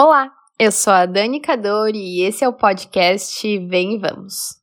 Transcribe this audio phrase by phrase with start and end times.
[0.00, 4.54] Olá, eu sou a Dani Cadori e esse é o podcast Vem e Vamos.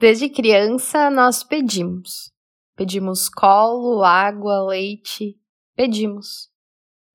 [0.00, 2.32] Desde criança nós pedimos.
[2.74, 5.38] Pedimos colo, água, leite.
[5.76, 6.50] Pedimos.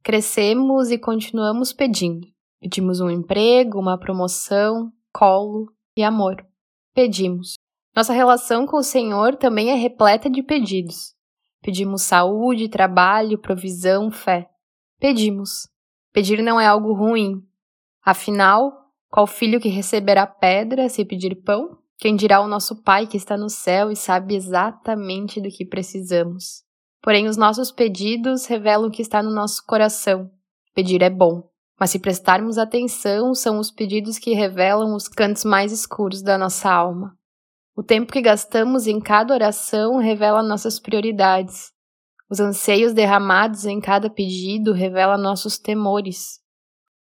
[0.02, 2.30] Crescemos e continuamos pedindo.
[2.62, 5.66] Pedimos um emprego, uma promoção, colo
[5.98, 6.38] e amor.
[6.94, 7.56] Pedimos.
[7.96, 11.14] Nossa relação com o Senhor também é repleta de pedidos.
[11.62, 14.50] Pedimos saúde, trabalho, provisão, fé.
[15.00, 15.68] Pedimos.
[16.14, 17.42] Pedir não é algo ruim.
[18.04, 18.72] Afinal,
[19.10, 21.78] qual filho que receberá pedra se pedir pão?
[21.98, 26.64] Quem dirá o nosso Pai que está no céu e sabe exatamente do que precisamos?
[27.02, 30.32] Porém, os nossos pedidos revelam o que está no nosso coração.
[30.74, 31.44] Pedir é bom,
[31.78, 36.72] mas se prestarmos atenção, são os pedidos que revelam os cantos mais escuros da nossa
[36.72, 37.19] alma.
[37.80, 41.72] O tempo que gastamos em cada oração revela nossas prioridades.
[42.30, 46.42] Os anseios derramados em cada pedido revelam nossos temores.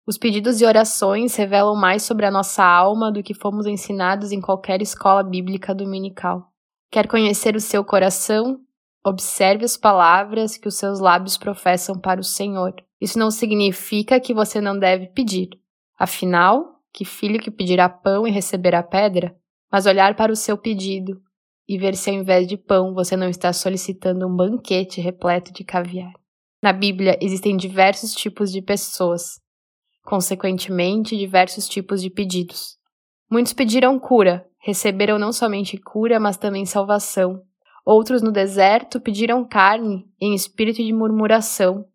[0.06, 4.41] Os pedidos e orações revelam mais sobre a nossa alma do que fomos ensinados em
[4.41, 6.52] qualquer escola bíblica dominical.
[6.91, 8.59] Quer conhecer o seu coração?
[9.06, 12.75] Observe as palavras que os seus lábios professam para o Senhor.
[13.00, 15.47] Isso não significa que você não deve pedir.
[15.97, 19.34] Afinal, que filho que pedirá pão e receberá pedra?
[19.71, 21.21] Mas olhar para o seu pedido
[21.67, 25.63] e ver se ao invés de pão você não está solicitando um banquete repleto de
[25.63, 26.13] caviar.
[26.61, 29.39] Na Bíblia existem diversos tipos de pessoas,
[30.03, 32.77] consequentemente, diversos tipos de pedidos.
[33.29, 37.41] Muitos pediram cura, receberam não somente cura, mas também salvação.
[37.85, 41.85] Outros no deserto pediram carne em espírito de murmuração.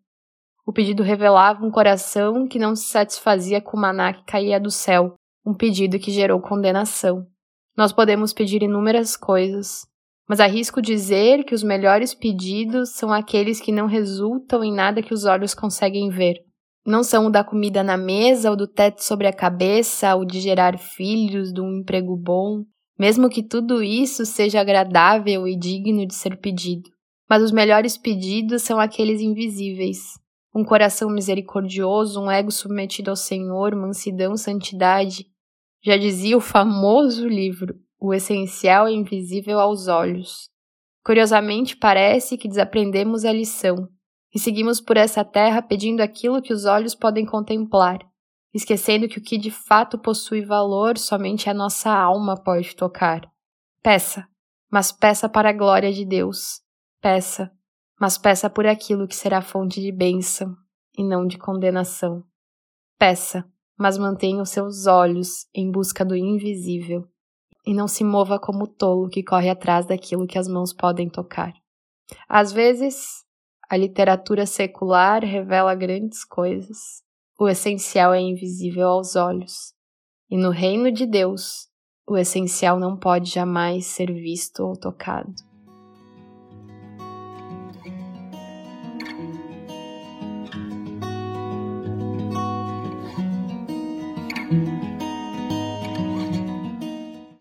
[0.65, 4.71] O pedido revelava um coração que não se satisfazia com o maná que caía do
[4.71, 7.27] céu, um pedido que gerou condenação.
[7.75, 9.87] Nós podemos pedir inúmeras coisas,
[10.29, 15.13] mas arrisco dizer que os melhores pedidos são aqueles que não resultam em nada que
[15.13, 16.35] os olhos conseguem ver.
[16.85, 20.39] Não são o da comida na mesa, o do teto sobre a cabeça, o de
[20.39, 22.63] gerar filhos, de um emprego bom,
[22.99, 26.89] mesmo que tudo isso seja agradável e digno de ser pedido.
[27.27, 29.99] Mas os melhores pedidos são aqueles invisíveis.
[30.55, 35.25] Um coração misericordioso, um ego submetido ao Senhor, mansidão, santidade,
[35.83, 40.49] já dizia o famoso livro O Essencial é Invisível aos Olhos.
[41.05, 43.89] Curiosamente, parece que desaprendemos a lição
[44.33, 47.99] e seguimos por essa terra pedindo aquilo que os olhos podem contemplar,
[48.53, 53.29] esquecendo que o que de fato possui valor somente a nossa alma pode tocar.
[53.81, 54.25] Peça,
[54.71, 56.61] mas peça para a glória de Deus.
[57.01, 57.51] Peça,
[57.99, 60.55] mas peça por aquilo que será fonte de bênção
[60.97, 62.23] e não de condenação.
[62.97, 63.45] Peça,
[63.77, 67.07] mas mantenha os seus olhos em busca do invisível
[67.65, 71.53] e não se mova como tolo que corre atrás daquilo que as mãos podem tocar.
[72.27, 73.23] Às vezes,
[73.69, 77.01] a literatura secular revela grandes coisas.
[77.39, 79.73] O essencial é invisível aos olhos.
[80.29, 81.69] E no reino de Deus,
[82.07, 85.33] o essencial não pode jamais ser visto ou tocado.